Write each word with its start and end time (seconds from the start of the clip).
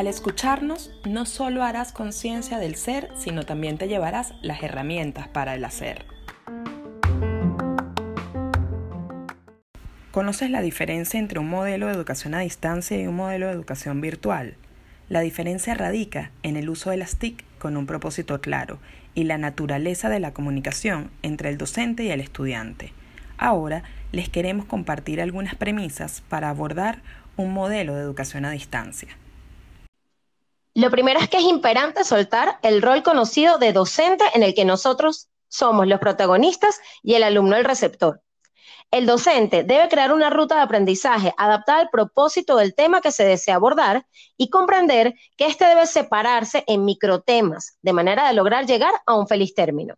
Al 0.00 0.06
escucharnos, 0.06 0.90
no 1.04 1.26
solo 1.26 1.62
harás 1.62 1.92
conciencia 1.92 2.56
del 2.56 2.74
ser, 2.76 3.10
sino 3.18 3.44
también 3.44 3.76
te 3.76 3.86
llevarás 3.86 4.32
las 4.40 4.62
herramientas 4.62 5.28
para 5.28 5.54
el 5.54 5.62
hacer. 5.62 6.06
¿Conoces 10.10 10.48
la 10.48 10.62
diferencia 10.62 11.20
entre 11.20 11.38
un 11.38 11.50
modelo 11.50 11.86
de 11.86 11.92
educación 11.92 12.34
a 12.34 12.40
distancia 12.40 12.98
y 12.98 13.06
un 13.06 13.16
modelo 13.16 13.48
de 13.48 13.52
educación 13.52 14.00
virtual? 14.00 14.54
La 15.10 15.20
diferencia 15.20 15.74
radica 15.74 16.30
en 16.42 16.56
el 16.56 16.70
uso 16.70 16.88
de 16.88 16.96
las 16.96 17.16
TIC 17.16 17.44
con 17.58 17.76
un 17.76 17.84
propósito 17.84 18.40
claro 18.40 18.78
y 19.14 19.24
la 19.24 19.36
naturaleza 19.36 20.08
de 20.08 20.20
la 20.20 20.32
comunicación 20.32 21.10
entre 21.22 21.50
el 21.50 21.58
docente 21.58 22.04
y 22.04 22.10
el 22.10 22.22
estudiante. 22.22 22.94
Ahora 23.40 23.84
les 24.12 24.28
queremos 24.28 24.66
compartir 24.66 25.18
algunas 25.18 25.54
premisas 25.54 26.22
para 26.28 26.50
abordar 26.50 27.00
un 27.38 27.54
modelo 27.54 27.94
de 27.94 28.02
educación 28.02 28.44
a 28.44 28.50
distancia. 28.50 29.16
Lo 30.74 30.90
primero 30.90 31.18
es 31.18 31.30
que 31.30 31.38
es 31.38 31.44
imperante 31.44 32.04
soltar 32.04 32.58
el 32.62 32.82
rol 32.82 33.02
conocido 33.02 33.56
de 33.56 33.72
docente 33.72 34.24
en 34.34 34.42
el 34.42 34.54
que 34.54 34.66
nosotros 34.66 35.30
somos 35.48 35.86
los 35.86 35.98
protagonistas 36.00 36.80
y 37.02 37.14
el 37.14 37.22
alumno 37.22 37.56
el 37.56 37.64
receptor. 37.64 38.20
El 38.90 39.06
docente 39.06 39.64
debe 39.64 39.88
crear 39.88 40.12
una 40.12 40.28
ruta 40.28 40.56
de 40.56 40.62
aprendizaje 40.62 41.32
adaptada 41.38 41.80
al 41.80 41.88
propósito 41.88 42.58
del 42.58 42.74
tema 42.74 43.00
que 43.00 43.10
se 43.10 43.24
desea 43.24 43.54
abordar 43.54 44.04
y 44.36 44.50
comprender 44.50 45.14
que 45.38 45.46
éste 45.46 45.64
debe 45.64 45.86
separarse 45.86 46.62
en 46.66 46.84
microtemas, 46.84 47.78
de 47.80 47.94
manera 47.94 48.28
de 48.28 48.34
lograr 48.34 48.66
llegar 48.66 48.92
a 49.06 49.14
un 49.14 49.26
feliz 49.26 49.54
término. 49.54 49.94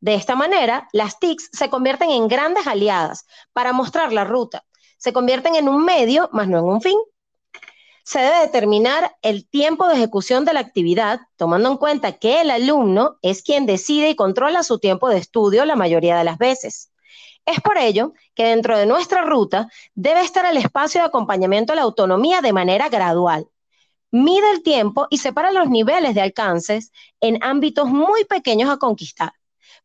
De 0.00 0.14
esta 0.14 0.36
manera, 0.36 0.88
las 0.92 1.18
TICs 1.18 1.50
se 1.52 1.68
convierten 1.68 2.10
en 2.10 2.28
grandes 2.28 2.66
aliadas 2.66 3.26
para 3.52 3.72
mostrar 3.72 4.12
la 4.12 4.24
ruta. 4.24 4.64
Se 4.96 5.12
convierten 5.12 5.56
en 5.56 5.68
un 5.68 5.84
medio, 5.84 6.28
más 6.32 6.48
no 6.48 6.58
en 6.58 6.64
un 6.64 6.80
fin. 6.80 6.98
Se 8.04 8.20
debe 8.20 8.40
determinar 8.40 9.16
el 9.22 9.46
tiempo 9.48 9.86
de 9.86 9.94
ejecución 9.94 10.44
de 10.44 10.54
la 10.54 10.60
actividad, 10.60 11.20
tomando 11.36 11.70
en 11.70 11.76
cuenta 11.76 12.12
que 12.12 12.40
el 12.40 12.50
alumno 12.50 13.18
es 13.22 13.42
quien 13.42 13.66
decide 13.66 14.10
y 14.10 14.16
controla 14.16 14.62
su 14.62 14.78
tiempo 14.78 15.08
de 15.08 15.18
estudio 15.18 15.64
la 15.64 15.76
mayoría 15.76 16.16
de 16.16 16.24
las 16.24 16.38
veces. 16.38 16.90
Es 17.44 17.60
por 17.60 17.76
ello 17.76 18.12
que 18.34 18.44
dentro 18.44 18.78
de 18.78 18.86
nuestra 18.86 19.22
ruta 19.22 19.68
debe 19.94 20.20
estar 20.20 20.46
el 20.46 20.56
espacio 20.56 21.00
de 21.00 21.06
acompañamiento 21.06 21.72
a 21.72 21.76
la 21.76 21.82
autonomía 21.82 22.40
de 22.40 22.52
manera 22.52 22.88
gradual. 22.88 23.48
Mide 24.10 24.50
el 24.52 24.62
tiempo 24.62 25.06
y 25.10 25.18
separa 25.18 25.50
los 25.50 25.68
niveles 25.68 26.14
de 26.14 26.22
alcances 26.22 26.92
en 27.20 27.42
ámbitos 27.42 27.88
muy 27.88 28.24
pequeños 28.24 28.70
a 28.70 28.78
conquistar. 28.78 29.32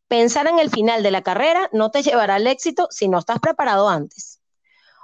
Pensar 0.08 0.46
en 0.46 0.58
el 0.58 0.70
final 0.70 1.02
de 1.02 1.10
la 1.10 1.22
carrera 1.22 1.68
no 1.72 1.90
te 1.90 2.02
llevará 2.02 2.36
al 2.36 2.46
éxito 2.46 2.88
si 2.90 3.08
no 3.08 3.18
estás 3.18 3.38
preparado 3.40 3.88
antes. 3.88 4.40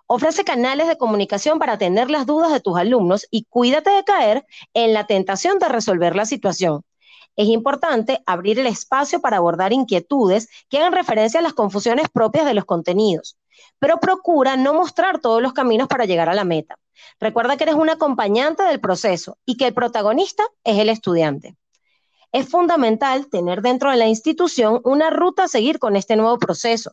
Ofrece 0.06 0.44
canales 0.44 0.88
de 0.88 0.98
comunicación 0.98 1.58
para 1.58 1.74
atender 1.74 2.10
las 2.10 2.26
dudas 2.26 2.52
de 2.52 2.60
tus 2.60 2.76
alumnos 2.76 3.26
y 3.30 3.44
cuídate 3.44 3.90
de 3.90 4.04
caer 4.04 4.46
en 4.74 4.92
la 4.92 5.06
tentación 5.06 5.58
de 5.58 5.68
resolver 5.68 6.16
la 6.16 6.26
situación 6.26 6.84
es 7.36 7.48
importante 7.48 8.22
abrir 8.26 8.58
el 8.58 8.66
espacio 8.66 9.20
para 9.20 9.38
abordar 9.38 9.72
inquietudes 9.72 10.48
que 10.68 10.78
hagan 10.78 10.92
referencia 10.92 11.40
a 11.40 11.42
las 11.42 11.54
confusiones 11.54 12.08
propias 12.10 12.44
de 12.44 12.54
los 12.54 12.64
contenidos, 12.64 13.38
pero 13.78 13.98
procura 13.98 14.56
no 14.56 14.74
mostrar 14.74 15.20
todos 15.20 15.40
los 15.40 15.52
caminos 15.52 15.88
para 15.88 16.04
llegar 16.04 16.28
a 16.28 16.34
la 16.34 16.44
meta. 16.44 16.76
Recuerda 17.18 17.56
que 17.56 17.64
eres 17.64 17.76
un 17.76 17.88
acompañante 17.88 18.62
del 18.64 18.80
proceso 18.80 19.38
y 19.46 19.56
que 19.56 19.66
el 19.66 19.74
protagonista 19.74 20.44
es 20.64 20.78
el 20.78 20.90
estudiante. 20.90 21.56
Es 22.32 22.48
fundamental 22.48 23.28
tener 23.28 23.60
dentro 23.60 23.90
de 23.90 23.96
la 23.96 24.06
institución 24.06 24.80
una 24.84 25.10
ruta 25.10 25.44
a 25.44 25.48
seguir 25.48 25.80
con 25.80 25.96
este 25.96 26.14
nuevo 26.14 26.38
proceso. 26.38 26.92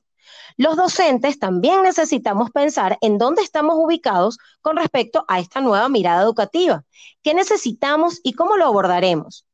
Los 0.58 0.76
docentes 0.76 1.38
también 1.38 1.84
necesitamos 1.84 2.50
pensar 2.50 2.98
en 3.02 3.20
dónde 3.20 3.44
estamos 3.44 3.76
ubicados 3.78 4.40
con 4.62 4.78
respecto 4.78 5.26
a 5.28 5.40
esta 5.40 5.62
nueva 5.62 5.90
mirada 5.90 6.24
educativa. 6.24 6.84
¿Qué 7.22 7.36
necesitamos 7.36 8.20
y 8.24 8.34
cómo 8.34 8.58
lo 8.58 8.66
abordaremos? 8.66 9.46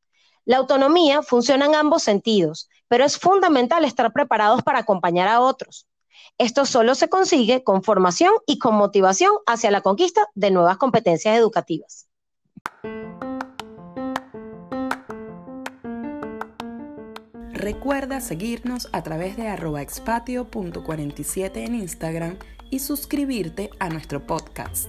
La 0.46 0.56
autonomía 0.56 1.22
funciona 1.22 1.66
en 1.66 1.74
ambos 1.74 2.02
sentidos, 2.02 2.70
pero 2.88 3.04
es 3.04 3.18
fundamental 3.18 3.84
estar 3.84 4.10
preparados 4.12 4.62
para 4.62 4.78
acompañar 4.78 5.28
a 5.28 5.40
otros. 5.40 5.86
Esto 6.38 6.64
solo 6.64 6.94
se 6.94 7.10
consigue 7.10 7.62
con 7.62 7.82
formación 7.82 8.32
y 8.46 8.58
con 8.58 8.74
motivación 8.74 9.32
hacia 9.46 9.70
la 9.70 9.82
conquista 9.82 10.28
de 10.34 10.50
nuevas 10.50 10.78
competencias 10.78 11.36
educativas. 11.36 12.08
Recuerda 17.54 18.20
seguirnos 18.20 18.88
a 18.90 19.04
través 19.04 19.36
de 19.36 19.46
expatio.47 19.78 21.58
en 21.58 21.76
Instagram 21.76 22.36
y 22.68 22.80
suscribirte 22.80 23.70
a 23.78 23.88
nuestro 23.90 24.26
podcast. 24.26 24.88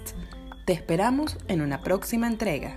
Te 0.65 0.73
esperamos 0.73 1.37
en 1.47 1.61
una 1.61 1.81
próxima 1.81 2.25
entrega. 2.25 2.73